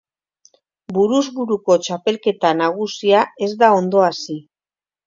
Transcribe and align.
Buruz 0.95 1.21
buruko 1.35 1.77
txapelketa 1.89 2.55
nagusia 2.65 3.23
ez 3.49 3.55
da 3.65 3.75
ondo 3.83 4.07
hasi. 4.11 4.43